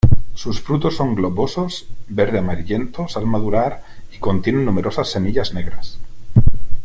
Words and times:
Sus 0.33 0.59
frutos 0.61 0.95
son 0.95 1.13
globosos, 1.13 1.85
verde 2.07 2.39
amarillentos 2.39 3.17
al 3.17 3.27
madurar 3.27 3.83
y 4.11 4.17
contienen 4.17 4.65
numerosas 4.65 5.11
semillas 5.11 5.53
negras. 5.53 5.99